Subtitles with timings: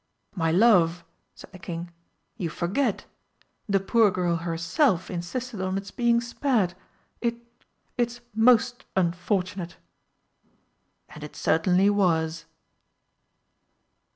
[0.33, 1.05] "My love,"
[1.35, 1.91] said the King,
[2.35, 3.05] "you forget.
[3.69, 6.73] The poor girl herself insisted on its being spared.
[7.21, 7.35] It
[7.99, 9.77] it's most unfortunate!"
[11.09, 12.45] And it certainly was.